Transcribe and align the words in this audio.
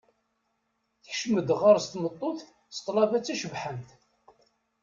Tekcem-d 1.03 1.49
ɣer-s 1.61 1.85
tmeṭṭut 1.87 2.39
s 2.75 2.77
tlaba 2.85 3.17
d 3.21 3.23
tacebḥant 3.25 3.89